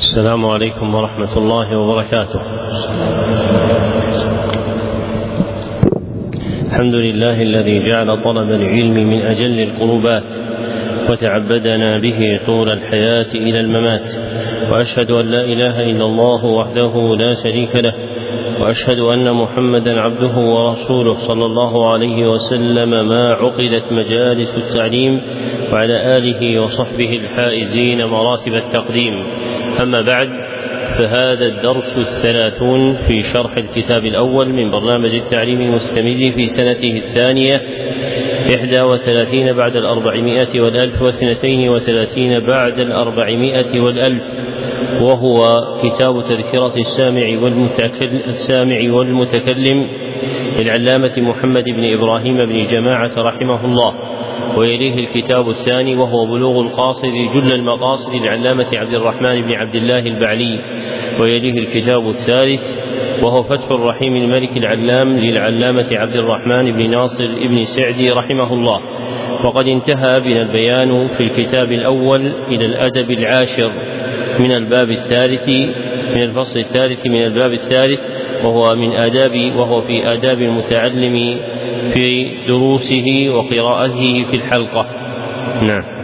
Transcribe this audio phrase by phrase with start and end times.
[0.00, 2.40] السلام عليكم ورحمة الله وبركاته.
[6.66, 10.24] الحمد لله الذي جعل طلب العلم من أجل القربات
[11.10, 14.06] وتعبدنا به طول الحياة إلى الممات
[14.72, 17.92] وأشهد أن لا إله إلا الله وحده لا شريك له
[18.60, 25.20] وأشهد أن محمدا عبده ورسوله صلى الله عليه وسلم ما عقدت مجالس التعليم
[25.72, 29.24] وعلى آله وصحبه الحائزين مراتب التقديم.
[29.82, 30.28] أما بعد
[30.98, 37.56] فهذا الدرس الثلاثون في شرح الكتاب الأول من برنامج التعليم المستمر في سنته الثانية
[38.54, 44.22] إحدى وثلاثين بعد الأربعمائة والألف واثنتين وثلاثين بعد الأربعمائة والألف.
[45.00, 49.86] وهو كتاب تذكرة السامع والمتكلم السامع والمتكلم
[50.58, 53.94] للعلامة محمد بن إبراهيم بن جماعة رحمه الله.
[54.58, 60.60] ويليه الكتاب الثاني وهو بلوغ القاصد جل المقاصد للعلامة عبد الرحمن بن عبد الله البعلي.
[61.20, 62.78] ويليه الكتاب الثالث
[63.22, 68.80] وهو فتح الرحيم الملك العلام للعلامة عبد الرحمن بن ناصر بن سعدي رحمه الله.
[69.44, 73.72] وقد انتهى بنا البيان في الكتاب الأول إلى الأدب العاشر.
[74.40, 75.48] من الباب الثالث
[76.14, 78.00] من الفصل الثالث من الباب الثالث
[78.44, 81.40] وهو من آداب وهو في آداب المتعلم
[81.88, 84.86] في دروسه وقراءته في الحلقة.
[85.62, 85.99] نعم.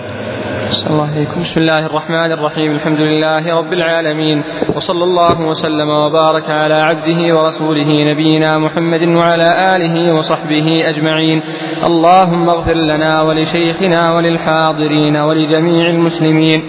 [0.67, 2.72] الله عليكم بسم الله الرحمن الرحيم.
[2.72, 4.42] الحمد لله رب العالمين.
[4.77, 11.42] وصلى الله وسلم وبارك على عبده ورسوله نبينا محمد وعلى آله وصحبه أجمعين.
[11.84, 16.62] اللهم اغفر لنا ولشيخنا وللحاضرين ولجميع المسلمين.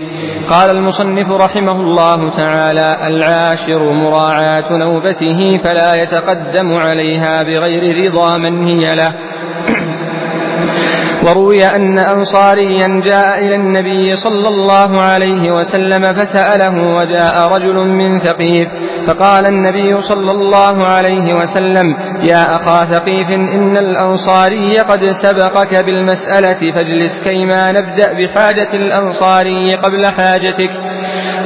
[0.49, 8.95] قال المصنف رحمه الله تعالى العاشر مراعاة نوبته فلا يتقدم عليها بغير رضا من هي
[8.95, 9.13] له.
[11.23, 18.67] وروي أن أنصاريا جاء إلى النبي صلى الله عليه وسلم فسأله وجاء رجل من ثقيف
[19.07, 27.23] فقال النبي صلى الله عليه وسلم يا أخا ثقيف إن الأنصاري قد سبقك بالمسألة فاجلس
[27.23, 30.71] كيما نبدأ بحاجة الأنصاري قبل حاجتك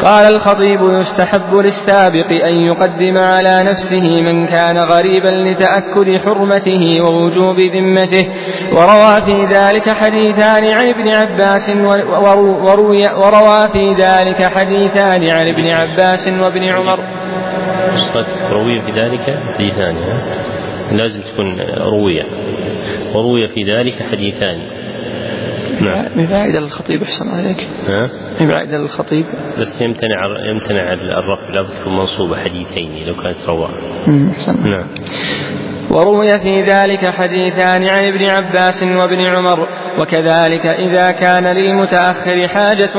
[0.02, 8.28] قال الخطيب يستحب للسابق أن يقدم على نفسه من كان غريبا لتأكد حرمته ووجوب ذمته.
[8.72, 11.70] وروى في ذلك حديثان عن ابن عباس
[12.40, 17.00] وروي وروى في ذلك حديثان عن ابن عباس وابن عمر.
[18.50, 19.96] روي في ذلك حديثان
[20.92, 22.24] لازم تكون روية.
[23.16, 24.81] وروي في ذلك حديثان.
[25.82, 26.06] نعم.
[26.16, 28.10] بفائدة للخطيب أحسن عليك ها؟
[28.42, 29.26] بفائدة للخطيب.
[29.60, 33.70] بس يمتنع يمتنع الرفع لابد تكون منصوبة حديثين لو كانت رواه
[34.32, 34.88] أحسن نعم.
[35.92, 39.68] وروي في ذلك حديثان عن ابن عباس وابن عمر
[40.00, 42.90] وكذلك إذا كان للمتأخر حاجة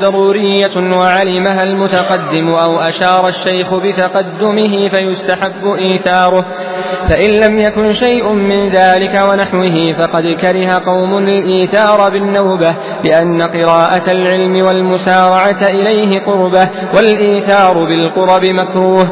[0.00, 6.46] ضرورية وعلمها المتقدم أو أشار الشيخ بتقدمه فيستحب إيثاره.
[7.08, 12.74] فإن لم يكن شيء من ذلك ونحوه فقد كره قوم الإيثار بالنوبة
[13.04, 19.06] لأن قراءة العلم والمسارعة إليه قربة والإيثار بالقرب مكروه.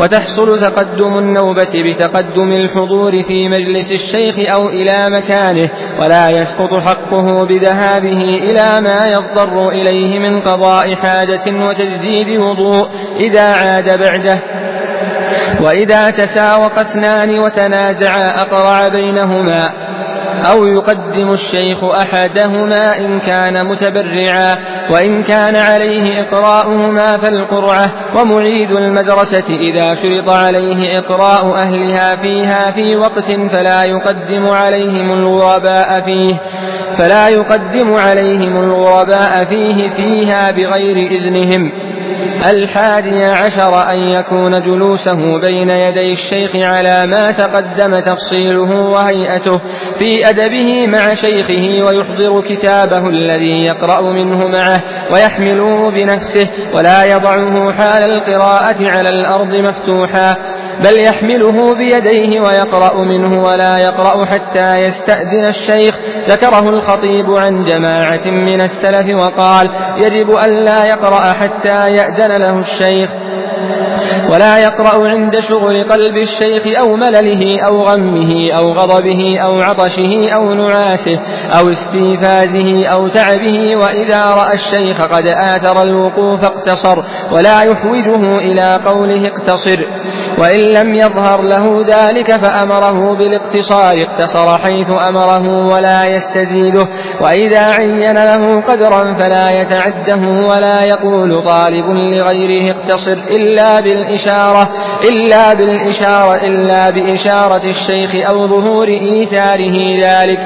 [0.00, 5.68] وتحصل تقدم النوبة بتقدم الحضور في مجلس الشيخ أو إلى مكانه
[6.00, 12.88] ولا يسقط حقه بذهابه إلى ما يضطر إليه من قضاء حاجة وتجديد وضوء
[13.20, 14.42] إذا عاد بعده.
[15.60, 19.70] وإذا تساوق اثنان وتنازعا أقرع بينهما
[20.50, 24.58] أو يقدم الشيخ أحدهما إن كان متبرعا
[24.90, 33.30] وإن كان عليه إقراؤهما فالقرعة ومعيد المدرسة إذا شرط عليه إقراء أهلها فيها في وقت
[33.52, 36.34] فلا يقدم عليهم الغرباء فيه
[36.98, 41.72] فلا يقدم عليهم الغرباء فيه فيها بغير إذنهم
[42.46, 49.60] الحادي عشر أن يكون جلوسه بين يدي الشيخ على ما تقدم تفصيله وهيئته
[49.98, 54.80] في أدبه مع شيخه ويحضر كتابه الذي يقرأ منه معه
[55.12, 60.36] ويحمله بنفسه ولا يضعه حال القراءة على الأرض مفتوحا.
[60.84, 65.98] بل يحمله بيديه ويقرأ منه ولا يقرأ حتى يستأذن الشيخ.
[66.28, 73.10] ذكره الخطيب عن جماعة من السلف وقال يجب أن لا يقرأ حتى يأذن له الشيخ.
[74.32, 80.54] ولا يقرأ عند شغل قلب الشيخ أو ملله أو غمه أو غضبه أو عطشه أو
[80.54, 81.18] نعاسه
[81.58, 83.76] أو استيفازه أو تعبه.
[83.76, 87.02] وإذا رأى الشيخ قد آثر الوقوف اقتصر.
[87.32, 89.76] ولا يحوجه إلى قوله اقتصر.
[90.40, 96.86] وإن لم يظهر له ذلك فأمره بالاقتصار اقتصر حيث أمره ولا يستزيده
[97.20, 104.68] وإذا عين له قدرا فلا يتعده ولا يقول طالب لغيره اقتصر إلا بالإشارة
[105.04, 110.38] إلا بالإشارة إلا بإشارة الشيخ أو ظهور إيثاره ذلك.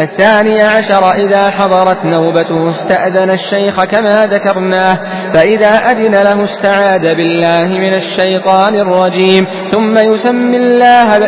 [0.00, 4.98] الثاني عشر إذا حضرت نوبته استأذن الشيخ كما ذكرناه
[5.34, 9.44] فإذا أذن له استعاذ بالله من الشيطان الرجيم.
[9.70, 11.18] ثم يسمي الله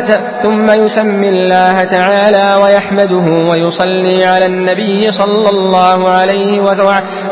[0.42, 6.60] ثم يسمي الله تعالى ويحمده ويصلي على النبي صلى الله عليه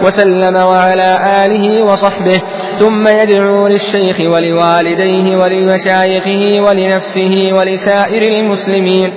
[0.02, 2.40] وسلم وعلى آله وصحبه.
[2.78, 9.12] ثم يدعو للشيخ ولوالديه ولمشايخه ولنفسه ولسائر المسلمين.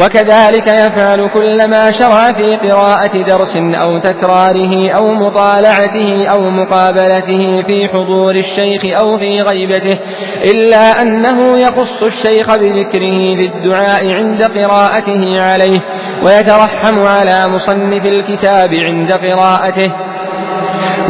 [0.00, 8.34] وكذلك يفعل كلما شرع في قراءة درس أو تكراره أو مطالعته أو مقابلته في حضور
[8.34, 9.98] الشيخ أو في غيبته
[10.44, 15.80] إلا أنه يخص الشيخ بذكره للدعاء عند قراءته عليه
[16.24, 19.92] ويترحم على مصنف الكتاب عند قراءته.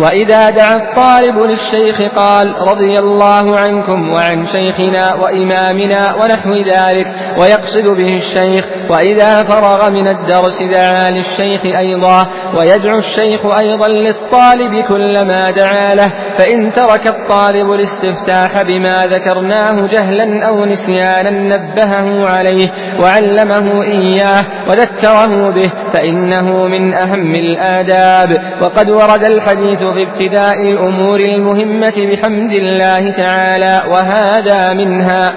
[0.02, 7.06] وإذا دعا الطالب للشيخ قال رضي الله عنكم وعن شيخنا وإمامنا ونحو ذلك
[7.38, 12.26] ويقصد به الشيخ وإذا فرغ من الدرس دعا للشيخ أيضا
[12.58, 20.64] ويدعو الشيخ أيضا للطالب كلما دعا له فإن ترك الطالب الاستفتاح بما ذكرناه جهلا أو
[20.64, 22.68] نسيانا نبهه عليه
[23.02, 28.42] وعلمه إياه وذكره به فإنه من أهم الآداب.
[28.62, 35.32] وقد ورد الحديث في ابتداء الأمور المهمة بحمد الله تعالى وهذا منها.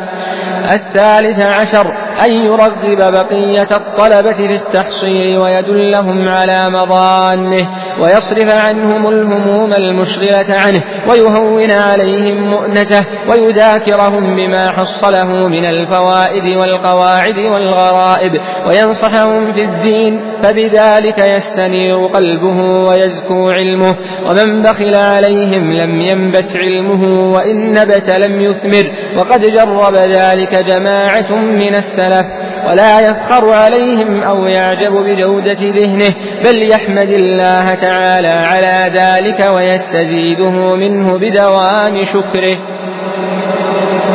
[0.71, 1.93] الثالث عشر
[2.25, 7.67] أن يرغب بقية الطلبة في التحصيل ويدلهم على مضانه
[7.99, 18.41] ويصرف عنهم الهموم المشغلة عنه ويهون عليهم مؤنته ويذاكرهم بما حصله من الفوائد والقواعد والغرائب
[18.67, 23.95] وينصحهم في الدين فبذلك يستنير قلبه ويزكو علمه.
[24.25, 28.91] ومن بخل عليهم لم ينبت علمه وإن نبت لم يثمر.
[29.17, 32.25] وقد جرب ذلك جماعة من السلف.
[32.69, 36.13] ولا يفخر عليهم أو يعجب بجودة ذهنه.
[36.45, 42.57] بل يحمد الله تعالى على ذلك ويستزيده منه بدوام شكره.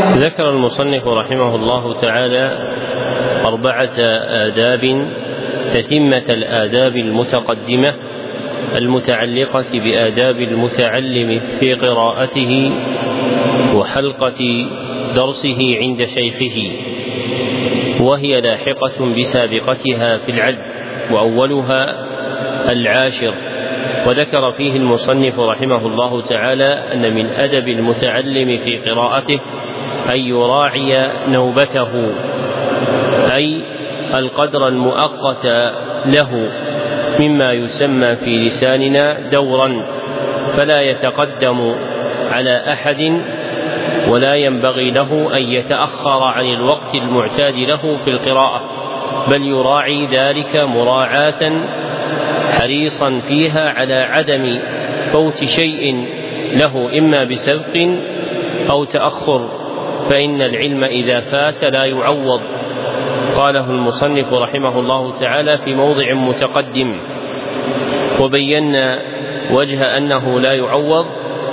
[0.08, 2.50] ذكر المصنف رحمه الله تعالى
[3.44, 3.98] أربعة
[4.46, 5.08] آداب
[5.73, 7.94] تتمة الآداب المتقدمة
[8.76, 12.73] المتعلقة بآداب المتعلم في قراءته
[13.75, 14.67] وحلقة
[15.15, 16.70] درسه عند شيخه
[18.00, 20.59] وهي لاحقة بسابقتها في العد
[21.11, 22.09] وأولها
[22.73, 23.35] العاشر.
[24.06, 29.41] وذكر فيه المصنف رحمه الله تعالى أن من أدب المتعلم في قراءته
[30.15, 32.11] أن يراعي نوبته
[33.35, 33.62] أي
[34.14, 35.46] القدر المؤقت
[36.06, 36.50] له
[37.20, 39.99] مما يسمى في لساننا دورا
[40.56, 41.75] فلا يتقدم
[42.31, 43.22] على أحد
[44.08, 48.62] ولا ينبغي له أن يتأخر عن الوقت المعتاد له في القراءة
[49.28, 51.69] بل يراعي ذلك مراعاة
[52.50, 54.58] حريصا فيها على عدم
[55.12, 56.06] فوت شيء
[56.52, 57.76] له إما بسبق
[58.70, 59.49] أو تأخر
[60.10, 62.40] فإن العلم إذا فات لا يعوض.
[63.38, 67.00] قاله المصنف رحمه الله تعالى في موضع متقدم.
[68.20, 69.02] وبينا
[69.52, 71.06] وجه أنه لا يعوض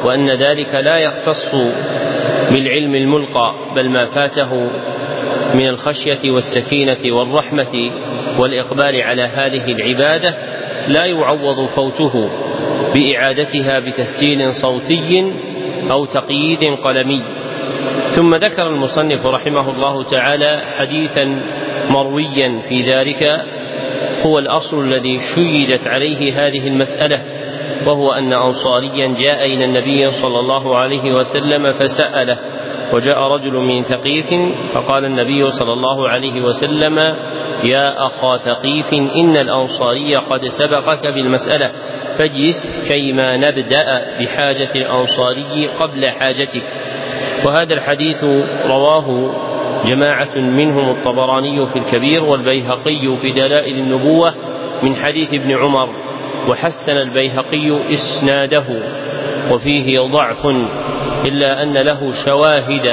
[0.05, 1.55] وأن ذلك لا يختص
[2.51, 4.69] بالعلم الملقى بل ما فاته
[5.53, 7.91] من الخشية والسكينة والرحمة
[8.39, 10.35] والإقبال على هذه العبادة
[10.87, 12.29] لا يعوض فوته
[12.93, 15.33] بإعادتها بتسجيل صوتي
[15.91, 17.21] أو تقييد قلمي.
[18.05, 21.54] ثم ذكر المصنف رحمه الله تعالى حديثا
[21.89, 23.45] مرويا في ذلك
[24.25, 27.35] هو الأصل الذي شيدت عليه هذه المسألة
[27.87, 32.37] وهو أن أنصاريا جاء إلى النبي صلى الله عليه وسلم فسأله
[32.93, 34.25] وجاء رجل من ثقيف
[34.73, 36.99] فقال النبي صلى الله عليه وسلم
[37.63, 41.71] يا أخا ثقيف إن الأنصاري قد سبقك بالمسألة
[42.17, 46.63] فاجلس كيما نبدأ بحاجة الأنصاري قبل حاجتك
[47.45, 48.23] وهذا الحديث
[48.65, 49.35] رواه
[49.85, 54.33] جماعة منهم الطبراني في الكبير والبيهقي في دلائل النبوة
[54.83, 55.89] من حديث ابن عمر
[56.49, 58.65] وحسن البيهقي إسناده
[59.51, 60.45] وفيه ضعف
[61.25, 62.87] إلا أن له شواهد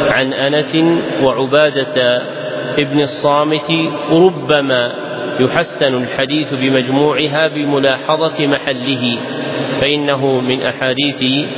[0.00, 0.78] عن أنس
[1.22, 2.22] وعبادة
[2.78, 3.72] ابن الصامت
[4.12, 4.92] ربما
[5.40, 9.18] يحسن الحديث بمجموعها بملاحظة محله
[9.80, 11.48] فإنه من أحاديث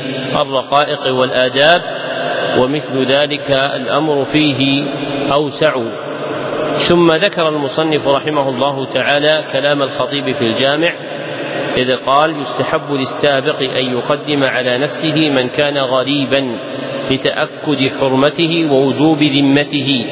[0.40, 1.82] الرقائق والآداب
[2.58, 4.84] ومثل ذلك الأمر فيه
[5.32, 5.74] أوسع.
[6.72, 10.94] ثم ذكر المصنف رحمه الله تعالى كلام الخطيب في الجامع
[11.76, 16.58] إذ قال يستحب للسابق أن يقدم على نفسه من كان غريبا
[17.10, 20.06] لتأكد حرمته ووجوب ذمته.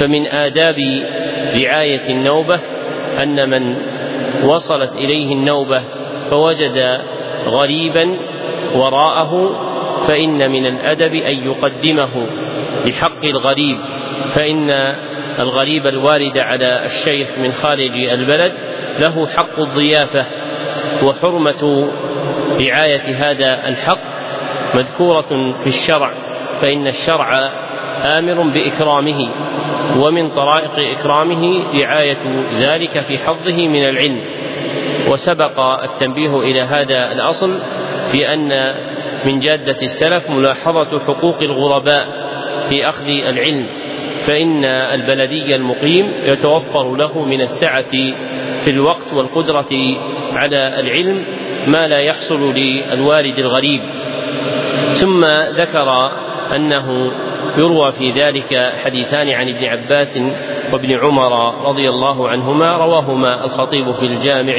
[0.00, 0.76] فمن آداب
[1.54, 2.60] رعاية النوبة
[3.22, 3.76] أن من
[4.44, 5.82] وصلت إليه النوبة
[6.30, 7.00] فوجد
[7.46, 8.16] غريبا
[8.74, 9.32] وراءه
[10.06, 12.26] فإن من الأدب أن يقدمه
[12.86, 13.78] لحق الغريب
[14.34, 14.70] فإن
[15.38, 18.52] الغريب الوارد على الشيخ من خارج البلد
[18.98, 20.26] له حق الضيافة
[21.02, 21.90] وحرمة
[22.60, 24.12] رعاية هذا الحق
[24.74, 26.12] مذكورة في الشرع
[26.60, 27.50] فإن الشرع
[28.18, 29.28] آمر بإكرامه
[29.96, 34.20] ومن طرائق إكرامه رعاية ذلك في حظه من العلم.
[35.08, 37.58] وسبق التنبيه إلى هذا الأصل
[38.12, 38.52] في أن
[39.24, 42.06] من جادة السلف ملاحظة حقوق الغرباء
[42.68, 43.66] في أخذ العلم
[44.26, 47.90] فإن البلدي المقيم يتوفر له من السعة
[48.64, 49.96] في الوقت والقدرة
[50.32, 51.24] على العلم
[51.66, 53.80] ما لا يحصل للوالد الغريب.
[54.90, 55.24] ثم
[55.56, 56.12] ذكر
[56.56, 57.12] أنه
[57.56, 60.20] يروى في ذلك حديثان عن ابن عباس
[60.72, 64.54] وابن عمر رضي الله عنهما رواهما الخطيب في الجامع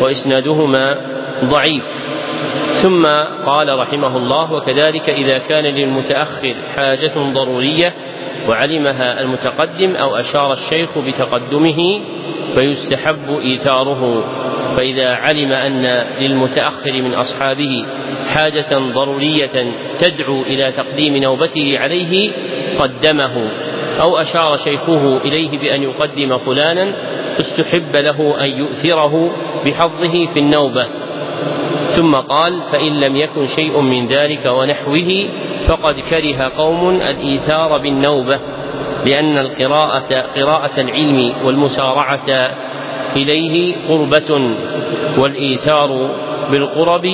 [0.00, 0.96] وإسنادهما
[1.44, 2.17] ضعيف.
[2.78, 3.06] ثم
[3.46, 7.94] قال رحمه الله وكذلك إذا كان للمتأخر حاجة ضرورية
[8.48, 12.00] وعلمها المتقدم أو أشار الشيخ بتقدمه
[12.54, 14.24] فيستحب إيثاره.
[14.76, 17.86] فإذا علم أن للمتأخر من أصحابه
[18.28, 22.30] حاجة ضرورية تدعو إلى تقديم نوبته عليه
[22.78, 23.34] قدمه.
[24.00, 26.94] أو أشار شيخه إليه بأن يقدم فلانا
[27.40, 29.12] استحب له أن يؤثره
[29.64, 30.97] بحظه في النوبة.
[31.96, 35.28] ثم قال فإن لم يكن شيء من ذلك ونحوه
[35.68, 38.40] فقد كره قوم الإيثار بالنوبة
[39.06, 42.50] لأن القراءة قراءة العلم والمسارعة
[43.16, 44.40] إليه قربة
[45.18, 46.10] والإيثار
[46.50, 47.06] بالقرب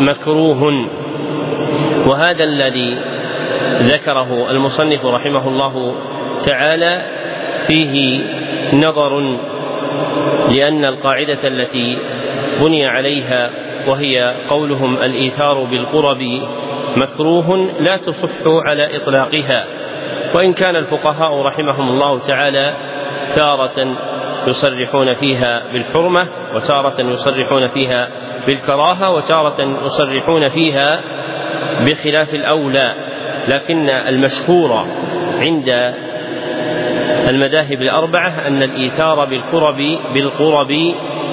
[0.00, 0.88] مكروه.
[2.06, 2.98] وهذا الذي
[3.80, 5.94] ذكره المصنف رحمه الله
[6.42, 7.02] تعالى
[7.66, 8.20] فيه
[8.72, 9.38] نظر
[10.50, 11.98] لأن القاعدة التي
[12.60, 16.22] بني عليها وهي قولهم الإيثار بالقرب
[16.96, 19.66] مكروه لا تصح على إطلاقها.
[20.34, 22.74] وإن كان الفقهاء رحمهم الله تعالى
[23.36, 23.96] تارة
[24.48, 26.20] يصرحون فيها بالحرمة
[26.54, 28.08] وتارة يصرحون فيها
[28.46, 31.00] بالكراهة وتارة يصرحون فيها
[31.80, 32.94] بخلاف الأولى.
[33.48, 34.86] لكن المشهور
[35.40, 35.94] عند
[37.28, 39.76] المذاهب الأربعة أن الإيثار بالقرب
[40.14, 40.72] بالقرب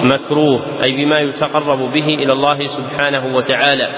[0.01, 3.89] مكروه أي بما يتقرب به إلى الله سبحانه وتعالى.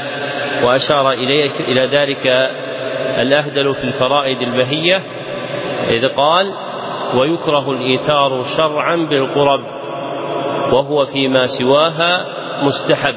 [0.64, 2.28] وأشار إليك إلى ذلك
[3.18, 5.04] الأهدل في الفرائد البهية
[5.90, 6.54] إذ قال
[7.16, 9.62] ويكره الإيثار شرعا بالقرب
[10.72, 12.26] وهو فيما سواها
[12.62, 13.16] مستحب.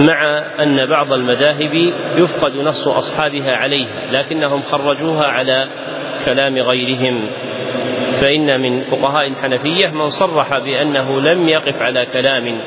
[0.00, 0.22] مع
[0.62, 1.74] أن بعض المذاهب
[2.16, 5.68] يفقد نص أصحابها عليها لكنهم خرجوها على
[6.24, 7.30] كلام غيرهم.
[8.20, 12.60] فإن من فقهاء الحنفية من صرح بأنه لم يقف على كلام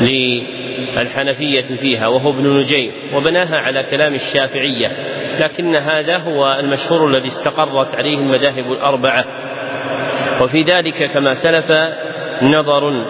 [0.00, 4.92] للحنفية فيها وهو ابن نجيم وبناها على كلام الشافعية
[5.40, 9.24] لكن هذا هو المشهور الذي استقرت عليه المذاهب الأربعة.
[10.42, 11.72] وفي ذلك كما سلف
[12.42, 13.04] نظر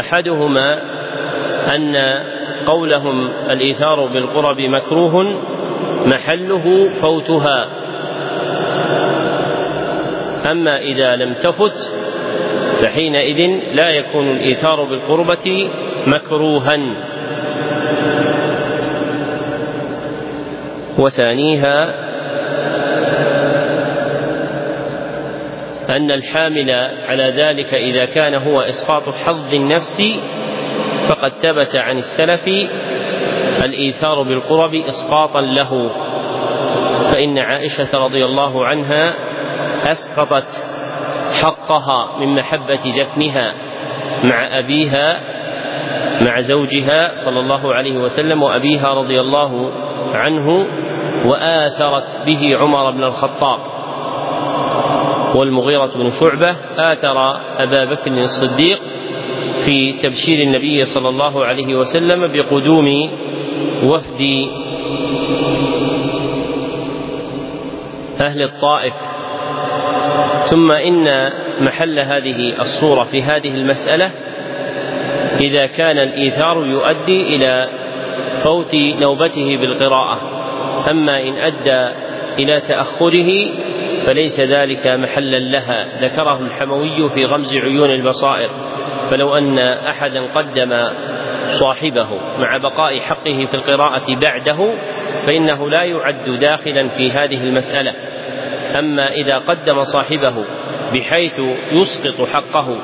[0.00, 0.82] أحدهما
[1.76, 1.96] أن
[2.66, 5.42] قولهم الإيثار بالقرب مكروه
[6.06, 7.79] محله فوتها.
[10.46, 11.96] أما إذا لم تفت
[12.82, 15.70] فحينئذ لا يكون الإيثار بالقربة
[16.06, 16.76] مكروها.
[20.98, 22.10] وثانيها
[25.96, 26.70] أن الحامل
[27.08, 30.02] على ذلك إذا كان هو إسقاط حظ النفس
[31.08, 32.48] فقد ثبت عن السلف
[33.64, 35.90] الإيثار بالقرب إسقاطا له.
[37.12, 39.29] فإن عائشة رضي الله عنها
[39.90, 40.64] أسقطت
[41.42, 43.54] حقها من محبة دفنها
[44.24, 45.20] مع أبيها
[46.22, 49.70] مع زوجها صلى الله عليه وسلم وأبيها رضي الله
[50.12, 50.66] عنه
[51.24, 53.60] وآثرت به عمر بن الخطاب.
[55.34, 57.18] والمغيرة بن شعبة آثر
[57.56, 58.80] أبا بكر الصديق
[59.58, 63.10] في تبشير النبي صلى الله عليه وسلم بقدوم
[63.84, 64.46] وفد
[68.20, 68.94] أهل الطائف
[70.50, 74.10] ثم إن محل هذه الصورة في هذه المسألة
[75.40, 77.68] إذا كان الإيثار يؤدي إلى
[78.42, 80.20] فوت نوبته بالقراءة.
[80.90, 81.94] أما إن أدى
[82.38, 83.30] إلى تأخره
[84.06, 85.86] فليس ذلك محلا لها.
[86.00, 88.50] ذكره الحموي في غمز عيون البصائر.
[89.10, 90.72] فلو أن أحدا قدم
[91.50, 94.74] صاحبه مع بقاء حقه في القراءة بعده
[95.26, 98.09] فإنه لا يعد داخلا في هذه المسألة.
[98.78, 100.44] أما إذا قدم صاحبه
[100.94, 101.40] بحيث
[101.72, 102.76] يسقط حقه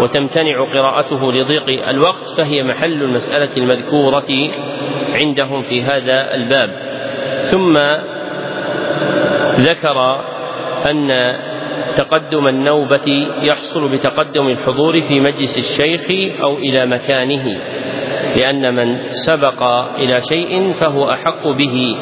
[0.00, 4.50] وتمتنع قراءته لضيق الوقت فهي محل المسألة المذكورة
[5.14, 6.70] عندهم في هذا الباب.
[7.42, 7.78] ثم
[9.60, 10.24] ذكر
[10.90, 11.08] أن
[11.96, 17.58] تقدم النوبة يحصل بتقدم الحضور في مجلس الشيخ أو إلى مكانه
[18.36, 19.62] لأن من سبق
[19.98, 21.96] إلى شيء فهو أحق به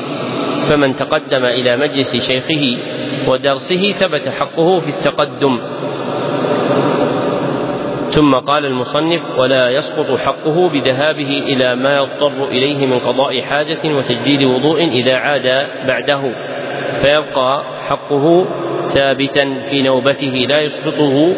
[0.69, 2.77] فمن تقدم إلى مجلس شيخه
[3.29, 5.61] ودرسه ثبت حقه في التقدم.
[8.11, 14.45] ثم قال المصنف ولا يسقط حقه بذهابه إلى ما يضطر إليه من قضاء حاجة وتجديد
[14.45, 16.23] وضوء إذا عاد بعده.
[17.03, 18.47] فيبقى حقه
[18.83, 21.37] ثابتا في نوبته لا يسقطه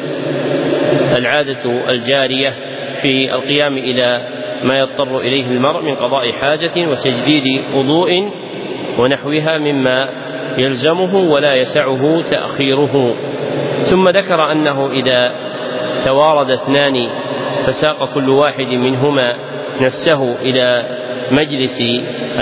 [1.17, 2.57] العادة الجارية
[3.01, 4.29] في القيام إلى
[4.63, 8.31] ما يضطر إليه المرء من قضاء حاجة وتجديد وضوء
[8.99, 10.09] ونحوها مما
[10.59, 13.15] يلزمه ولا يسعه تأخيره.
[13.81, 15.33] ثم ذكر أنه إذا
[16.05, 17.09] توارد اثنان
[17.67, 19.35] فساق كل واحد منهما
[19.81, 20.83] نفسه إلى
[21.31, 21.83] مجلس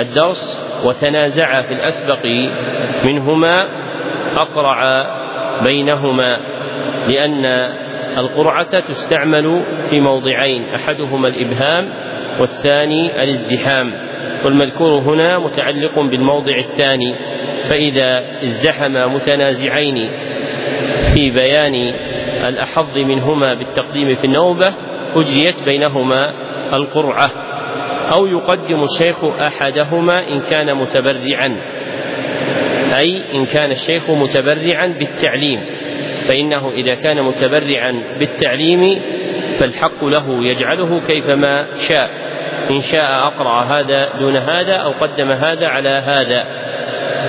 [0.01, 2.27] الدرس وتنازعا في الأسبق
[3.05, 3.55] منهما
[4.37, 5.07] أقرع
[5.65, 6.41] بينهما
[7.09, 7.45] لأن
[8.19, 11.89] القرعة تستعمل في موضعين أحدهما الإبهام
[12.41, 13.93] والثاني الازدحام
[14.45, 17.30] والمذكور هنا متعلق بالموضع الثاني.
[17.71, 20.11] فإذا ازدحم متنازعين
[21.15, 21.75] في بيان
[22.49, 24.75] الأحظ منهما بالتقديم في النوبة
[25.15, 26.33] أجريت بينهما
[26.73, 27.31] القرعة.
[28.17, 31.61] أو يقدم الشيخ أحدهما إن كان متبرعا.
[32.99, 35.61] أي إن كان الشيخ متبرعا بالتعليم.
[36.29, 39.03] فإنه إذا كان متبرعا بالتعليم
[39.59, 42.11] فالحق له يجعله كيفما شاء.
[42.71, 46.47] إن شاء أقرأ هذا دون هذا أو قدم هذا على هذا.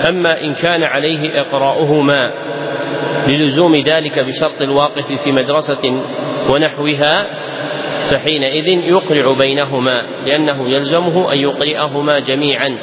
[0.10, 2.33] أما إن كان عليه إقراؤهما
[3.27, 6.03] للزوم ذلك بشرط الواقف في مدرسة
[6.50, 7.42] ونحوها
[8.11, 12.77] فحينئذ يقرع بينهما لأنه يلزمه أن يقرئهما جميعا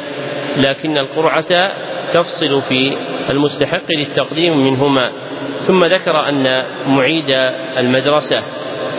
[0.57, 1.73] لكن القرعة
[2.15, 2.97] تفصل في
[3.31, 5.13] المستحق للتقديم منهما.
[5.59, 7.31] ثم ذكر أن معيد
[7.79, 8.43] المدرسة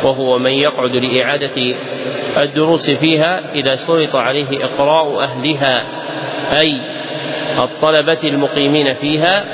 [0.03, 1.75] وهو من يقعد لإعادة
[2.37, 5.83] الدروس فيها إذا شرط عليه إقراء أهلها
[6.59, 6.81] أي
[7.57, 9.45] الطلبة المقيمين فيها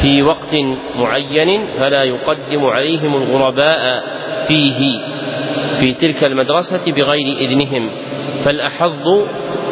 [0.00, 0.56] في وقت
[0.94, 4.02] معين فلا يقدم عليهم الغرباء
[4.48, 5.00] فيه
[5.80, 7.90] في تلك المدرسة بغير إذنهم
[8.44, 9.08] فالأحظ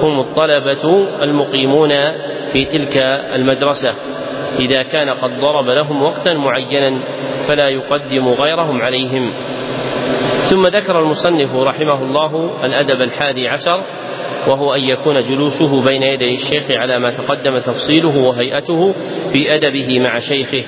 [0.03, 1.91] هم الطلبة المقيمون
[2.53, 2.97] في تلك
[3.35, 3.95] المدرسة.
[4.59, 7.03] إذا كان قد ضرب لهم وقتا معينا
[7.49, 9.35] فلا يقدم غيرهم عليهم.
[10.39, 13.83] ثم ذكر المصنف رحمه الله الأدب الحادي عشر
[14.49, 18.95] وهو أن يكون جلوسه بين يدي الشيخ على ما تقدم تفصيله وهيئته
[19.33, 20.65] في أدبه مع شيخه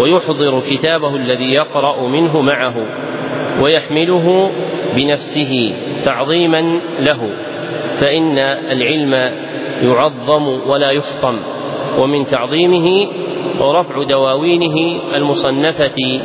[0.00, 2.74] ويحضر كتابه الذي يقرأ منه معه
[3.60, 4.50] ويحمله
[4.96, 5.74] بنفسه
[6.04, 7.30] تعظيما له
[8.00, 9.32] فإن العلم
[9.82, 11.40] يعظم ولا يفطم
[11.98, 13.06] ومن تعظيمه
[13.60, 16.20] رفع دواوينه المصنفة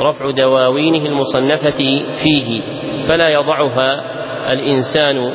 [0.00, 2.60] رفع دواوينه المصنفة فيه
[3.02, 4.04] فلا يضعها
[4.52, 5.32] الإنسان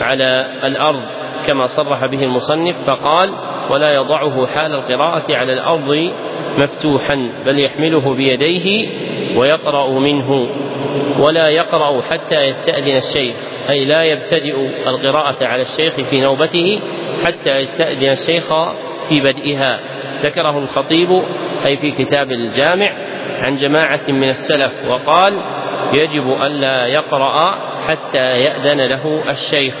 [0.00, 1.02] على الأرض
[1.46, 3.34] كما صرح به المصنف فقال
[3.70, 6.12] ولا يضعه حال القراءة على الأرض
[6.58, 8.88] مفتوحا بل يحمله بيديه
[9.36, 10.48] ويقرأ منه
[11.18, 13.34] ولا يقرأ حتى يستأذن الشيخ
[13.70, 16.80] أي لا يبتدئ القراءة على الشيخ في نوبته
[17.24, 18.48] حتى يستأذن الشيخ
[19.08, 19.80] في بدئها.
[20.22, 21.22] ذكره الخطيب
[21.66, 22.90] أي في كتاب الجامع
[23.42, 25.42] عن جماعة من السلف وقال
[25.92, 29.74] يجب ألا يقرأ حتى يأذن له الشيخ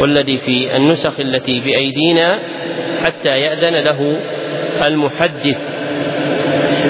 [0.00, 2.38] والذي في النسخ التي بأيدينا
[3.04, 4.20] حتى يأذن له
[4.86, 5.78] المحدث.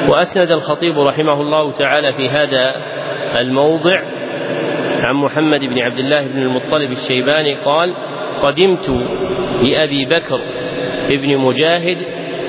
[0.09, 2.75] وأسند الخطيب رحمه الله تعالى في هذا
[3.41, 4.01] الموضع
[4.99, 7.95] عن محمد بن عبد الله بن المطلب الشيباني قال
[8.43, 8.89] قدمت
[9.63, 10.41] لأبي بكر
[11.09, 11.99] بن مجاهد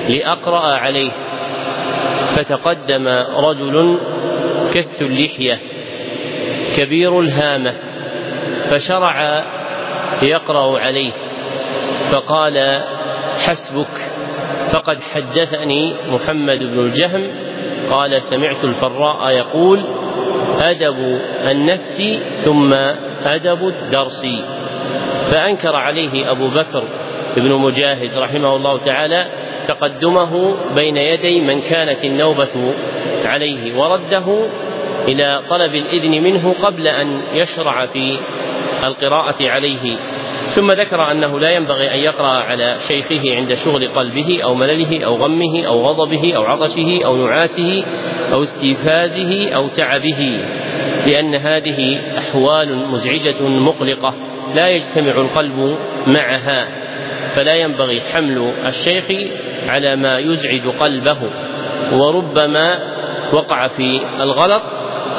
[0.08, 1.10] لأقرأ عليه
[2.36, 3.08] فتقدم
[3.48, 3.98] رجل
[4.74, 5.71] كث اللحية.
[6.76, 7.74] كبير الهامة
[8.70, 9.44] فشرع
[10.22, 11.12] يقرأ عليه
[12.06, 12.82] فقال
[13.46, 14.10] حسبك
[14.72, 17.30] فقد حدثني محمد بن الجهم
[17.90, 19.84] قال سمعت الفراء يقول
[20.60, 22.02] أدب النفس
[22.44, 22.74] ثم
[23.24, 24.26] أدب الدرس.
[25.24, 26.84] فأنكر عليه أبو بكر
[27.36, 29.26] ابن مجاهد رحمه الله تعالى
[29.66, 32.74] تقدمه بين يدي من كانت النوبة
[33.24, 34.48] عليه ورده
[35.08, 38.18] إلى طلب الإذن منه قبل أن يشرع في
[38.84, 39.96] القراءة عليه.
[40.46, 45.16] ثم ذكر أنه لا ينبغي أن يقرأ على شيخه عند شغل قلبه أو ملله أو
[45.16, 47.84] غمه أو غضبه أو عطشه أو نعاسه
[48.32, 50.44] أو استيفازه أو تعبه
[51.06, 54.14] لأن هذه أحوال مزعجة مقلقة
[54.54, 56.82] لا يجتمع القلب معها.
[57.34, 59.04] فلا ينبغي حمل الشيخ
[59.68, 61.18] على ما يزعج قلبه
[61.92, 62.78] وربما
[63.32, 64.62] وقع في الغلط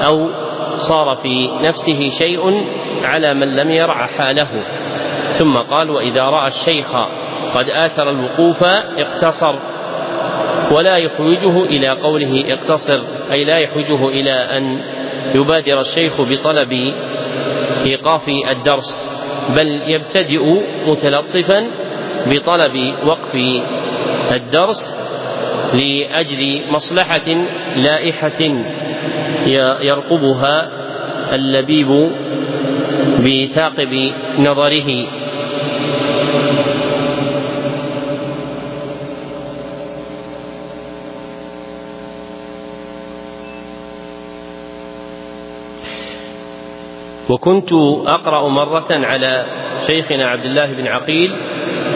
[0.08, 0.30] أو
[0.76, 2.66] صار في نفسه شيء
[3.04, 4.50] على من لم يرع حاله.
[5.28, 6.96] ثم قال وإذا رأى الشيخ
[7.56, 8.64] قد آثر الوقوف
[8.98, 9.60] اقتصر.
[10.72, 14.82] ولا يحوجه إلى قوله اقتصر أي لا يحوجه إلى أن
[15.36, 16.94] يبادر الشيخ بطلب
[17.86, 19.12] إيقاف الدرس
[19.56, 20.44] بل يبتدئ
[20.88, 21.68] متلطفا
[22.26, 23.36] بطلب وقف
[24.36, 24.98] الدرس
[25.74, 27.30] لأجل مصلحة
[27.76, 28.42] لائحة.
[29.82, 30.70] يرقبها
[31.36, 32.12] اللبيب
[33.26, 34.90] بثاقب نظره.
[47.30, 47.74] وكنت
[48.08, 49.46] أقرأ مرة على
[49.88, 51.32] شيخنا عبد الله بن عقيل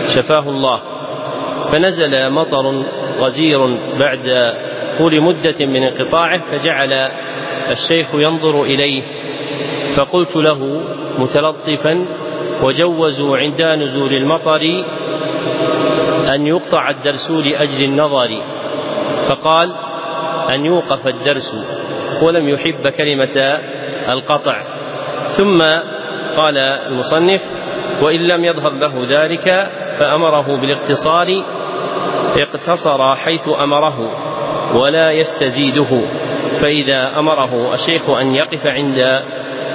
[0.07, 0.81] شفاه الله.
[1.71, 2.85] فنزل مطر
[3.19, 4.53] غزير بعد
[4.97, 7.11] طول مدة من انقطاعه فجعل
[7.71, 9.01] الشيخ ينظر إليه
[9.95, 10.81] فقلت له
[11.17, 12.05] متلطفا
[12.61, 14.61] وجوزوا عند نزول المطر
[16.35, 18.41] أن يقطع الدرس لأجل النظر.
[19.27, 19.75] فقال
[20.55, 21.57] أن يوقف الدرس
[22.23, 23.59] ولم يحب كلمة
[24.09, 24.63] القطع.
[25.25, 25.61] ثم
[26.37, 27.41] قال المصنف
[28.01, 31.43] وإن لم يظهر له ذلك فأمره بالاقتصار
[32.37, 33.97] اقتصر حيث أمره
[34.75, 36.07] ولا يستزيده.
[36.61, 39.23] فإذا أمره الشيخ أن يقف عند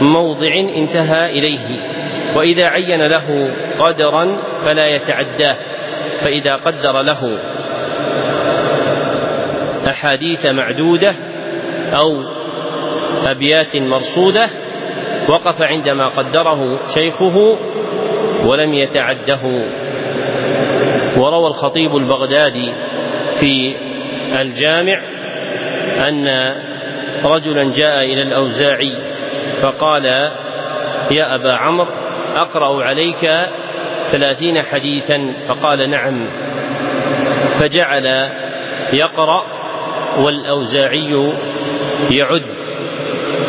[0.01, 1.93] موضع انتهى إليه
[2.37, 5.57] وإذا عين له قدرا فلا يتعداه
[6.21, 7.39] فإذا قدر له
[9.91, 11.15] أحاديث معدودة
[11.93, 12.23] أو
[13.27, 14.51] أبيات مرصودة
[15.29, 17.59] وقف عندما قدره شيخه
[18.45, 19.43] ولم يتعده.
[21.17, 22.73] وروى الخطيب البغدادي
[23.41, 23.77] في
[24.41, 25.03] الجامع
[26.09, 26.27] أن
[27.25, 28.93] رجلا جاء إلى الأوزاعي
[29.63, 30.05] فقال
[31.11, 31.93] يا أبا عمرو
[32.35, 33.31] أقرأ عليك
[34.13, 35.35] ثلاثين حديثا.
[35.49, 36.31] فقال نعم.
[37.61, 38.31] فجعل
[38.93, 39.45] يقرأ
[40.19, 41.33] والأوزاعي
[42.11, 42.43] يعد.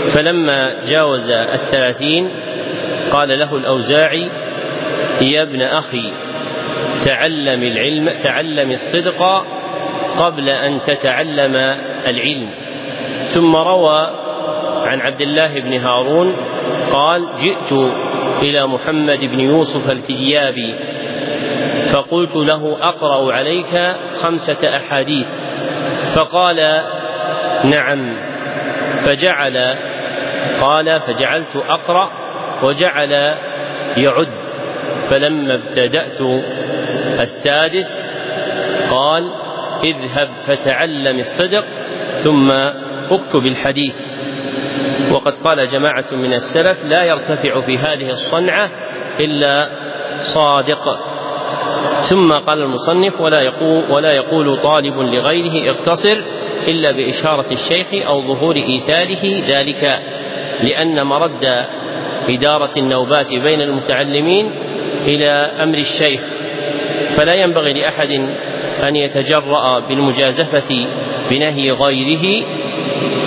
[0.08, 2.30] فلما جاوز الثلاثين
[3.12, 4.30] قال له الأوزاعي
[5.22, 6.14] يا ابن أخي
[7.06, 9.46] تعلم العلم تعلم الصدق
[10.18, 11.56] قبل أن تتعلم
[12.08, 12.63] العلم.
[13.34, 14.08] ثم روى
[14.86, 16.36] عن عبد الله بن هارون
[16.92, 17.74] قال جئت
[18.42, 20.76] إلى محمد بن يوسف الفديابي
[21.94, 25.28] فقلت له أقرأ عليك خمسة أحاديث.
[26.16, 26.56] فقال
[27.66, 28.18] نعم.
[28.98, 29.78] فجعل
[30.62, 32.10] قال فجعلت أقرأ
[32.64, 33.12] وجعل
[33.98, 34.44] يعد.
[35.10, 36.22] فلما ابتدأت
[37.20, 38.10] السادس
[38.90, 39.30] قال
[39.84, 41.66] اذهب فتعلم الصدق
[42.12, 42.52] ثم
[43.14, 43.96] اكتب الحديث
[45.12, 48.70] وقد قال جماعة من السلف لا يرتفع في هذه الصنعة
[49.20, 49.70] إلا
[50.18, 51.00] صادق.
[52.00, 56.18] ثم قال المصنف ولا يقول ولا يقول طالب لغيره اقتصر
[56.68, 60.02] إلا بإشارة الشيخ أو ظهور إيثاره ذلك
[60.64, 61.66] لأن مرد
[62.30, 64.52] إدارة النوبات بين المتعلمين
[65.08, 65.30] إلى
[65.64, 66.22] أمر الشيخ.
[67.18, 68.10] فلا ينبغي لأحد
[68.88, 70.88] أن يتجرأ بالمجازفة
[71.30, 72.46] بنهي غيره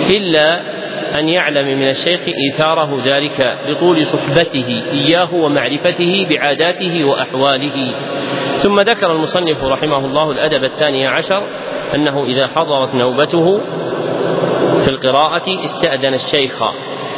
[0.09, 0.77] إلا
[1.19, 7.93] أن يعلم من الشيخ إيثاره ذلك بطول صحبته إياه ومعرفته بعاداته وأحواله.
[8.55, 11.43] ثم ذكر المصنف رحمه الله الأدب الثاني عشر
[11.95, 13.61] أنه إذا حضرت نوبته
[14.79, 16.63] في القراءة استأذن الشيخ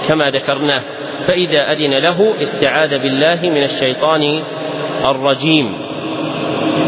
[0.07, 0.83] كما ذكرناه
[1.27, 4.43] فإذا أذن له استعاذ بالله من الشيطان
[5.05, 5.89] الرجيم.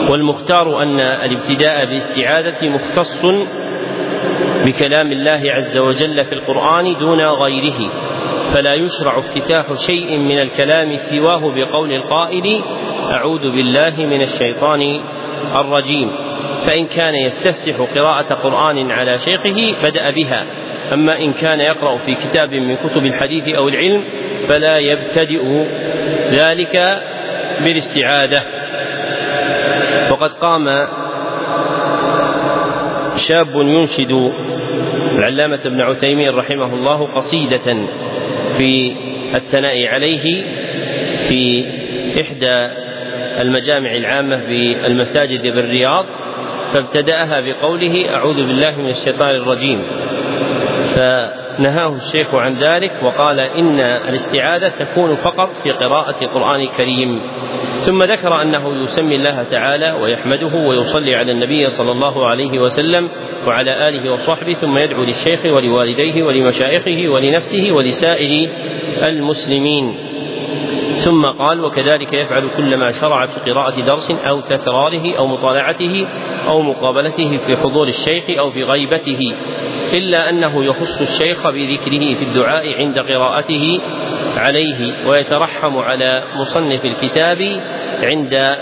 [0.10, 3.26] والمختار أن الابتداء بالاستعاذة مختص
[4.66, 7.92] بكلام الله عز وجل في القرآن دون غيره
[8.54, 12.62] فلا يشرع افتتاح شيء من الكلام سواه بقول القائل
[13.02, 15.02] أعوذ بالله من الشيطان
[15.56, 16.12] الرجيم.
[16.62, 20.46] فإن كان يستفتح قراءة قرآن على شيخه بدأ بها
[20.94, 24.04] أما إن كان يقرأ في كتاب من كتب الحديث أو العلم
[24.48, 25.66] فلا يبتدئ
[26.32, 27.02] ذلك
[27.66, 28.42] بالاستعاذة.
[30.12, 30.64] وقد قام
[33.16, 34.32] شاب ينشد.
[35.20, 37.88] العلامة ابن عثيمين رحمه الله قصيدة
[38.58, 38.96] في
[39.36, 40.44] الثناء عليه
[41.28, 41.66] في
[42.22, 42.68] إحدى
[43.42, 46.06] المجامع العامة بالمساجد بالرياض
[46.74, 49.84] فابتدأها بقوله أعوذ بالله من الشيطان الرجيم
[50.88, 57.22] فنهاه الشيخ عن ذلك وقال إن الاستعاذة تكون فقط في قراءة القرآن الكريم
[57.82, 63.10] ثم ذكر أنه يسمي الله تعالى ويحمده ويصلي على النبي صلى الله عليه وسلم
[63.48, 68.50] وعلى آله وصحبه ثم يدعو للشيخ ولوالديه ولمشايخه ولنفسه ولسائر
[69.08, 70.12] المسلمين.
[70.92, 76.08] ثم قال وكذلك يفعل كلما شرع في قراءة درس أو تكراره أو مطالعته
[76.48, 79.36] أو مقابلته في حضور الشيخ أو في غيبته
[79.94, 83.80] إلا أنه يخص الشيخ بذكره في الدعاء عند قراءته
[84.38, 87.62] عليه ويترحم على مصنف الكتاب
[88.04, 88.58] عند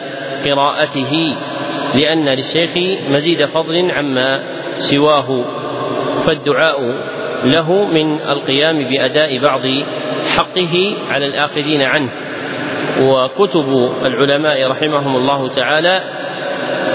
[0.45, 1.35] قراءته
[1.95, 4.43] لأن للشيخ مزيد فضل عما
[4.75, 5.43] سواه
[6.25, 6.81] فالدعاء
[7.43, 9.61] له من القيام بأداء بعض
[10.37, 12.09] حقه على الآخذين عنه.
[13.01, 16.03] وكتب العلماء رحمهم الله تعالى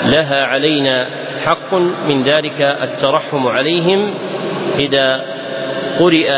[0.05, 1.09] لها علينا
[1.45, 1.75] حق
[2.07, 4.15] من ذلك الترحم عليهم
[4.79, 5.25] إذا
[5.99, 6.31] قرئ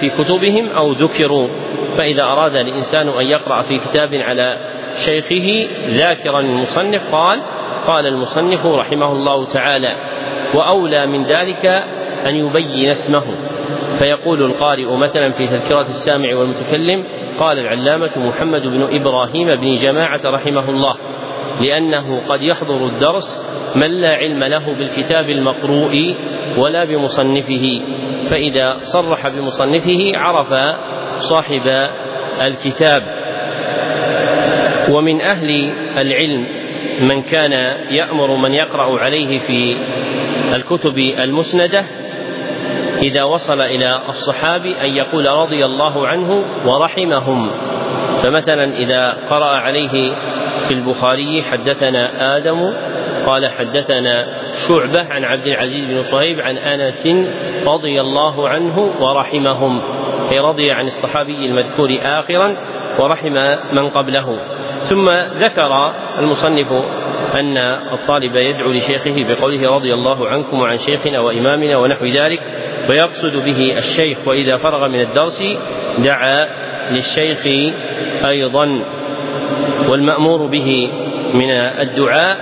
[0.00, 1.48] في كتبهم أو ذكروا
[1.96, 4.56] فإذا أراد الإنسان أن يقرأ في كتاب على
[4.94, 7.42] شيخه ذاكرا المصنف قال
[7.86, 9.96] قال المصنف رحمه الله تعالى
[10.54, 11.66] وأولى من ذلك
[12.26, 13.24] أن يبين اسمه
[13.98, 17.04] فيقول القارئ مثلا في تذكرة السامع والمتكلم
[17.38, 20.94] قال العلامة محمد بن إبراهيم بن جماعة رحمه الله
[21.60, 26.16] لأنه قد يحضر الدرس من لا علم له بالكتاب المقروء
[26.58, 27.82] ولا بمصنفه
[28.30, 30.48] فإذا صرح بمصنفه عرف
[31.16, 31.88] صاحب
[32.46, 33.02] الكتاب.
[34.90, 36.46] ومن أهل العلم
[37.00, 37.52] من كان
[37.90, 39.76] يأمر من يقرأ عليه في
[40.54, 41.84] الكتب المسندة
[43.02, 47.50] إذا وصل إلى الصحابي أن يقول رضي الله عنه ورحمهم.
[48.22, 50.14] فمثلا إذا قرأ عليه
[50.68, 52.74] في البخاري حدثنا آدم
[53.26, 54.26] قال حدثنا
[54.68, 57.06] شعبة عن عبد العزيز بن صهيب عن أنس
[57.66, 59.93] رضي الله عنه ورحمهم.
[60.30, 62.56] أي رضي عن الصحابي المذكور آخرا
[62.98, 63.34] ورحم
[63.72, 64.38] من قبله.
[64.82, 65.08] ثم
[65.38, 66.72] ذكر المصنف
[67.40, 67.58] أن
[67.92, 72.40] الطالب يدعو لشيخه بقوله رضي الله عنكم وعن شيخنا وإمامنا ونحو ذلك
[72.88, 75.44] ويقصد به الشيخ وإذا فرغ من الدرس
[75.98, 76.48] دعا
[76.90, 77.46] للشيخ
[78.26, 78.68] أيضا.
[79.88, 80.90] والمأمور به
[81.34, 82.38] من الدعاء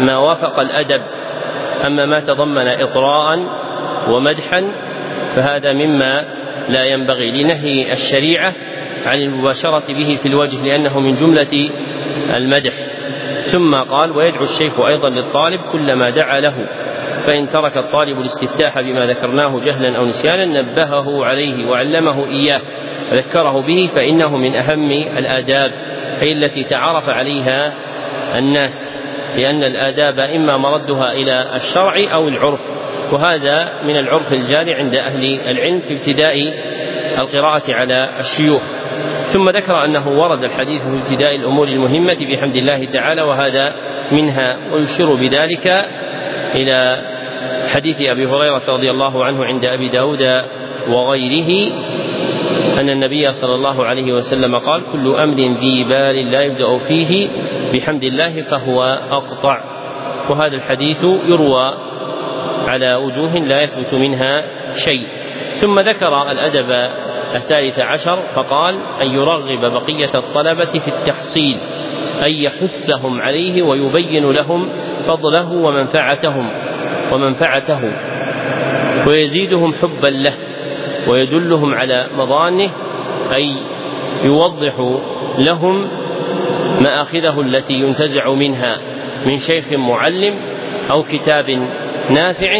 [0.00, 1.02] ما وافق الأدب
[1.86, 3.38] أما ما تضمن إطراء
[4.08, 4.72] ومدحا
[5.36, 6.24] فهذا مما
[6.68, 8.54] لا ينبغي لنهي الشريعة
[9.04, 11.70] عن المباشرة به في الوجه لأنه من جملة
[12.36, 12.72] المدح.
[13.40, 16.54] ثم قال ويدعو الشيخ أيضا للطالب كلما دعا له
[17.26, 22.60] فإن ترك الطالب الاستفتاح بما ذكرناه جهلا أو نسيانا نبهه عليه وعلمه إياه
[23.12, 25.72] وذكره به فإنه من أهم الآداب
[26.22, 27.74] أي التي تعارف عليها
[28.38, 29.02] الناس
[29.36, 32.79] لأن الآداب إما مردها إلى الشرع أو العرف.
[33.12, 36.36] وهذا من العرف الجاري عند أهل العلم في ابتداء
[37.18, 38.62] القراءة على الشيوخ.
[39.26, 43.74] ثم ذكر أنه ورد الحديث في ابتداء الأمور المهمة بحمد الله تعالى وهذا
[44.12, 45.66] منها ويشير بذلك
[46.54, 47.02] إلى
[47.74, 50.42] حديث أبي هريرة رضي الله عنه عند أبي داود
[50.88, 51.72] وغيره
[52.80, 57.28] أن النبي صلى الله عليه وسلم قال كل أمر ذي بال لا يبدأ فيه
[57.72, 59.60] بحمد الله فهو أقطع.
[60.30, 61.89] وهذا الحديث يروى
[62.66, 65.06] على وجوه لا يثبت منها شيء.
[65.52, 66.70] ثم ذكر الأدب
[67.34, 71.60] الثالث عشر فقال أن يرغب بقية الطلبة في التحصيل
[72.26, 74.72] أن يحثهم عليه ويبين لهم
[75.06, 76.50] فضله ومنفعتهم
[77.12, 77.92] ومنفعته
[79.06, 80.32] ويزيدهم حبا له
[81.08, 82.70] ويدلهم على مظانه
[83.34, 83.56] أي
[84.24, 85.00] يوضح
[85.38, 85.88] لهم
[86.80, 88.78] مآخذه التي ينتزع منها
[89.26, 90.34] من شيخ معلم
[90.90, 91.68] أو كتاب
[92.10, 92.52] نافع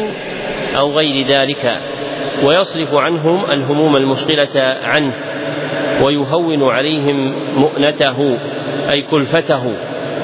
[0.79, 1.81] أو غير ذلك
[2.45, 5.15] ويصرف عنهم الهموم المشغلة عنه
[6.03, 8.39] ويهون عليهم مؤنته
[8.91, 9.77] أي كلفته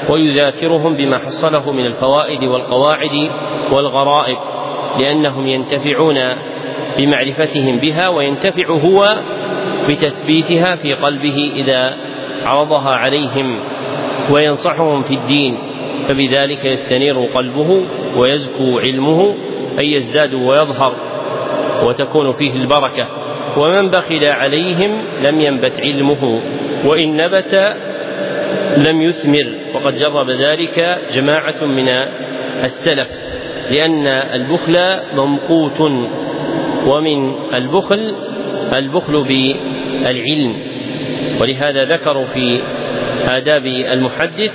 [0.09, 3.31] ويذاكرهم بما حصله من الفوائد والقواعد
[3.71, 4.37] والغرائب
[4.99, 6.17] لأنهم ينتفعون
[6.97, 9.05] بمعرفتهم بها وينتفع هو
[9.89, 11.97] بتثبيتها في قلبه إذا
[12.43, 13.59] عرضها عليهم
[14.31, 15.57] وينصحهم في الدين
[16.07, 19.35] فبذلك يستنير قلبه ويزكو علمه
[19.79, 20.93] أي يزداد ويظهر
[21.83, 23.07] وتكون فيه البركة.
[23.57, 26.41] ومن بخل عليهم لم ينبت علمه
[26.85, 27.75] وإن نبت
[28.77, 29.47] لم يثمر.
[29.75, 31.89] وقد جرب ذلك جماعة من
[32.63, 33.07] السلف
[33.71, 34.77] لأن البخل
[35.13, 35.81] ممقوت
[36.85, 38.15] ومن البخل
[38.73, 40.55] البخل بالعلم.
[41.41, 42.61] ولهذا ذكروا في
[43.21, 44.51] آداب المحدث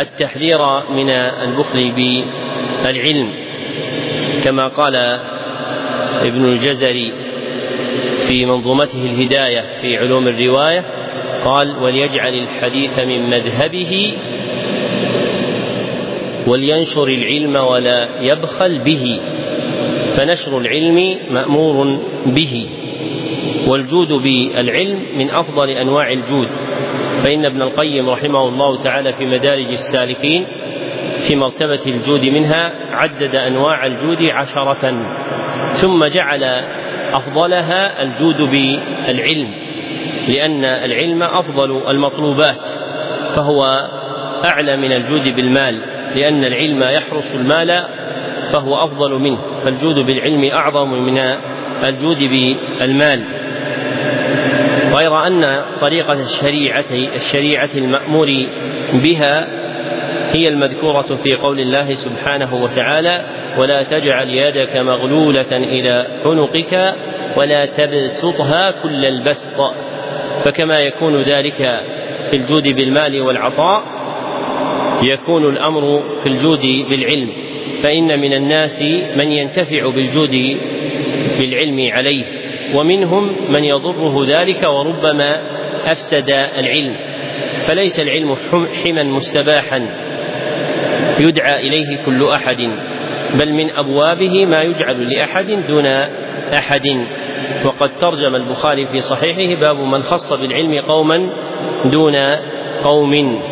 [0.00, 0.58] التحذير
[0.90, 3.32] من البخل بالعلم
[4.44, 4.96] كما قال
[6.20, 7.12] ابن الجزري
[8.28, 10.84] في منظومته الهداية في علوم الرواية
[11.44, 14.14] قال وليجعل الحديث من مذهبه
[16.46, 19.20] ولينشر العلم ولا يبخل به
[20.16, 22.66] فنشر العلم مأمور به
[23.66, 26.48] والجود بالعلم من أفضل أنواع الجود.
[27.24, 30.46] فإن ابن القيم رحمه الله تعالى في مدارج السالكين
[31.28, 35.02] في مرتبة الجود منها عدد أنواع الجود عشرة
[35.72, 36.44] ثم جعل
[37.12, 39.54] أفضلها الجود بالعلم
[40.28, 42.62] لأن العلم أفضل المطلوبات
[43.36, 43.88] فهو
[44.44, 45.74] أعلى من الجود بالمال
[46.14, 47.84] لأن العلم يحرس المال
[48.52, 51.18] فهو أفضل منه فالجود بالعلم أعظم من
[51.84, 53.24] الجود بالمال.
[54.94, 58.28] غير أن طريقة الشريعه الشريعة المأمور
[58.92, 59.48] بها
[60.32, 63.24] هي المذكورة في قول الله سبحانه وتعالى
[63.58, 66.94] ولا تجعل يدك مغلولة إلى عنقك
[67.36, 69.74] ولا تبسطها كل البسط.
[70.44, 71.80] فكما يكون ذلك
[72.30, 73.82] في الجود بالمال والعطاء
[75.02, 77.32] يكون الأمر في الجود بالعلم.
[77.82, 78.82] فإن من الناس
[79.16, 80.58] من ينتفع بالجود
[81.38, 82.43] بالعلم عليه.
[82.74, 85.42] ومنهم من يضره ذلك وربما
[85.84, 86.96] أفسد العلم.
[87.66, 88.36] فليس العلم
[88.84, 89.88] حما مستباحا
[91.20, 92.60] يدعى إليه كل أحد
[93.34, 95.86] بل من أبوابه ما يجعل لأحد دون
[96.54, 96.86] أحد.
[97.64, 101.30] وقد ترجم البخاري في صحيحه باب من خص بالعلم قوما
[101.84, 102.14] دون
[102.82, 103.42] قوم.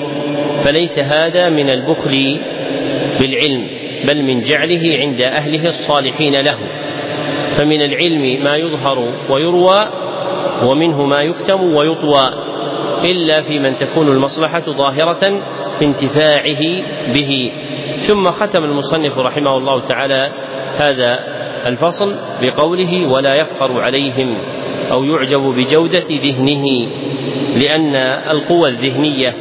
[0.65, 2.41] فليس هذا من البخل
[3.21, 3.69] بالعلم
[4.07, 6.82] بل من جعله عند أهله الصالحين له.
[7.57, 8.99] فمن العلم ما يظهر
[9.31, 9.89] ويروى
[10.65, 12.29] ومنه ما يكتم ويطوى
[13.05, 15.43] إلا في من تكون المصلحة ظاهرة
[15.79, 16.61] في انتفاعه
[17.13, 17.53] به.
[17.97, 20.33] ثم ختم المصنف رحمه الله تعالى
[20.77, 21.19] هذا
[21.67, 24.39] الفصل بقوله ولا يفخر عليهم
[24.93, 26.65] أو يعجب بجودة ذهنه
[27.57, 27.97] لأن
[28.31, 29.37] القوى الذهنية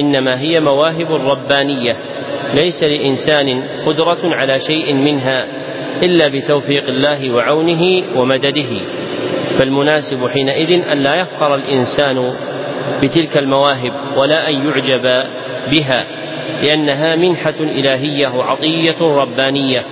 [0.00, 1.96] إنما هي مواهب ربانية
[2.54, 5.61] ليس لإنسان قدرة على شيء منها.
[6.02, 8.80] إلا بتوفيق الله وعونه ومدده.
[9.58, 12.34] فالمناسب حينئذ أن لا يفخر الإنسان
[13.02, 15.02] بتلك المواهب ولا أن يعجب
[15.70, 16.06] بها
[16.62, 19.84] لأنها منحة إلهية وعطية ربانية.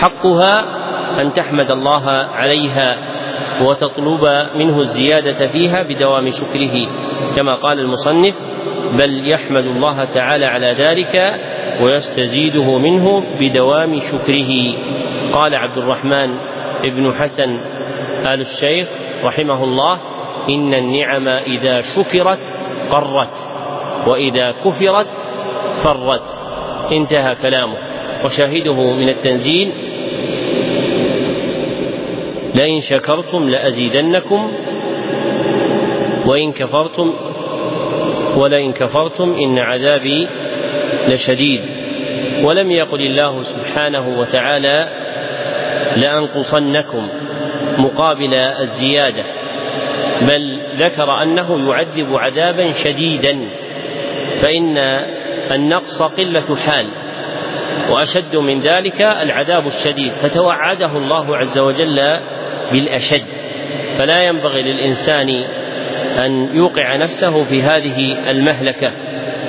[0.00, 0.78] حقها
[1.22, 2.96] أن تحمد الله عليها
[3.62, 6.88] وتطلب منه الزيادة فيها بدوام شكره.
[7.36, 8.34] كما قال المصنف
[8.92, 11.40] بل يحمد الله تعالى على ذلك
[11.82, 14.52] ويستزيده منه بدوام شكره.
[15.32, 16.38] قال عبد الرحمن
[16.84, 17.50] بن حسن
[18.26, 18.88] آل الشيخ
[19.24, 20.00] رحمه الله
[20.48, 22.40] إن النعم إذا شكرت
[22.90, 23.50] قرت
[24.06, 25.14] وإذا كفرت
[25.82, 26.38] فرت.
[26.92, 27.88] انتهى كلامه.
[28.24, 29.72] وشاهده من التنزيل
[32.54, 34.52] لئن شكرتم لأزيدنكم
[36.26, 37.12] وإن كفرتم
[38.36, 40.28] ولئن كفرتم إن عذابي
[41.08, 41.60] لشديد.
[42.42, 44.88] ولم يقل الله سبحانه وتعالى
[45.96, 47.08] لأنقصنكم
[47.78, 49.24] مقابل الزيادة
[50.20, 53.48] بل ذكر أنه يعذب عذابا شديدا
[54.36, 54.78] فإن
[55.52, 56.86] النقص قلة حال
[57.90, 62.20] وأشد من ذلك العذاب الشديد فتوعده الله عز وجل
[62.72, 63.24] بالأشد.
[63.98, 65.28] فلا ينبغي للإنسان
[66.18, 69.07] أن يوقع نفسه في هذه المهلكة.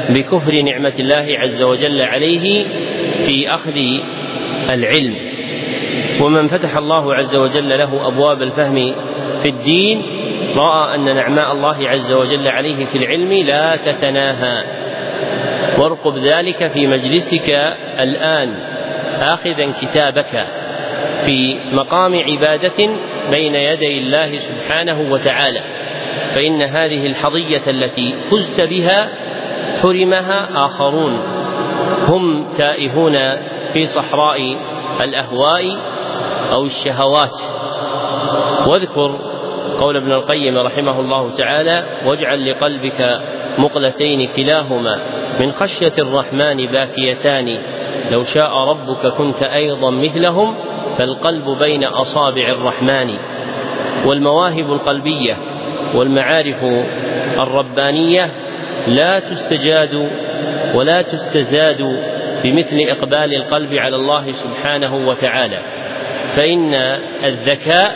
[0.09, 2.67] بكفر نعمة الله عز وجل عليه
[3.25, 3.77] في أخذ
[4.69, 5.15] العلم.
[6.21, 8.95] ومن فتح الله عز وجل له أبواب الفهم
[9.39, 10.01] في الدين
[10.55, 14.63] رأى أن نعماء الله عز وجل عليه في العلم لا تتناهى.
[15.77, 17.49] وارقب ذلك في مجلسك
[17.99, 18.53] الآن
[19.19, 20.47] آخذا كتابك
[21.25, 22.89] في مقام عبادة
[23.31, 25.61] بين يدي الله سبحانه وتعالى.
[26.33, 29.09] فإن هذه الحظية التي فزت بها
[29.81, 31.19] حرمها آخرون.
[32.07, 33.13] هم تائهون
[33.73, 34.57] في صحراء
[35.01, 35.77] الأهواء
[36.53, 37.41] أو الشهوات.
[38.67, 39.19] واذكر
[39.79, 43.21] قول ابن القيم رحمه الله تعالى واجعل لقلبك
[43.57, 44.99] مقلتين كلاهما
[45.39, 47.57] من خشية الرحمن باكيتان.
[48.11, 50.55] لو شاء ربك كنت أيضا مثلهم
[50.97, 53.09] فالقلب بين أصابع الرحمن.
[54.05, 55.37] والمواهب القلبية
[55.95, 56.63] والمعارف
[57.39, 58.48] الربانية
[58.87, 60.09] لا تستجاد
[60.73, 61.81] ولا تستزاد
[62.43, 65.59] بمثل إقبال القلب على الله سبحانه وتعالى
[66.35, 66.73] فإن
[67.23, 67.95] الذكاء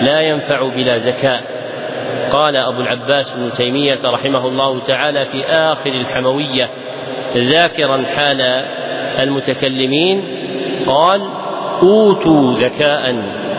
[0.00, 1.42] لا ينفع بلا زكاء
[2.32, 6.70] قال أبو العباس بن تيمية رحمه الله تعالى في آخر الحموية
[7.36, 8.40] ذاكرا حال
[9.20, 10.24] المتكلمين
[10.86, 11.20] قال
[11.82, 13.16] أوتوا ذكاء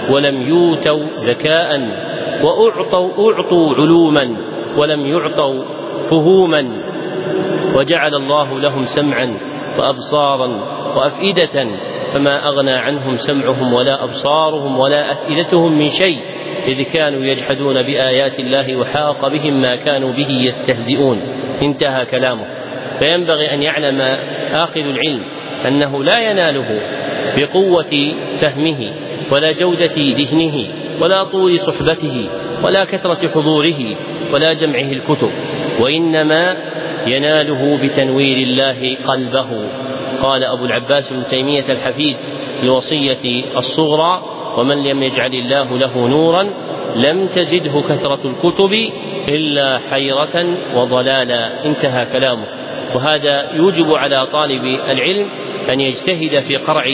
[0.10, 1.80] ولم يؤتوا زكاء
[2.44, 4.36] وأعطوا أعطوا علوما
[4.78, 5.75] ولم يعطوا
[6.10, 6.82] فهوما
[7.76, 9.38] وجعل الله لهم سمعا
[9.80, 10.48] وأبصارا
[10.96, 11.66] وأفئدة
[12.14, 16.20] فما أغنى عنهم سمعهم ولا أبصارهم ولا أفئدتهم من شيء
[16.68, 21.22] إذ كانوا يجحدون بآيات الله وحاق بهم ما كانوا به يستهزئون.
[21.62, 22.46] انتهى كلامه.
[23.00, 24.02] فينبغي أن يعلم
[24.52, 25.24] آخذ العلم
[25.68, 26.82] أنه لا يناله
[27.38, 28.94] بقوة فهمه
[29.32, 30.68] ولا جودة ذهنه
[31.02, 32.30] ولا طول صحبته
[32.64, 33.98] ولا كثرة حضوره
[34.34, 35.32] ولا جمعه الكتب.
[35.80, 36.58] وإنما
[37.08, 39.50] يناله بتنوير الله قلبه.
[40.20, 42.18] قال أبو العباس بن تيمية الحفيد
[42.64, 44.24] لوصية الصغرى
[44.58, 46.44] ومن لم يجعل الله له نورا
[46.96, 48.74] لم تزده كثرة الكتب
[49.28, 51.66] إلا حيرة وضلالا.
[51.66, 52.46] انتهى كلامه.
[52.96, 55.30] وهذا يوجب على طالب العلم
[55.70, 56.86] أن يجتهد في قرع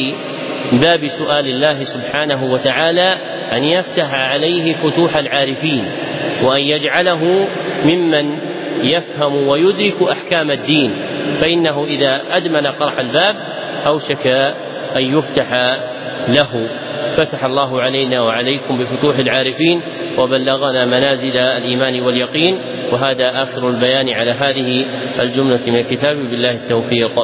[0.71, 3.17] باب سؤال الله سبحانه وتعالى
[3.51, 5.85] أن يفتح عليه فتوح العارفين
[6.43, 7.47] وأن يجعله
[7.85, 8.50] ممن
[8.83, 10.95] يفهم ويدرك أحكام الدين
[11.41, 13.35] فإنه إذا أدمن قرع الباب
[13.87, 14.27] أوشك
[14.95, 15.77] أن يفتح
[16.27, 16.69] له.
[17.17, 19.81] فتح الله علينا وعليكم بفتوح العارفين
[20.17, 22.61] وبلغنا منازل الإيمان واليقين
[22.91, 24.85] وهذا آخر البيان على هذه
[25.19, 26.15] الجملة من الكتاب.
[26.17, 27.19] بالله التوفيق.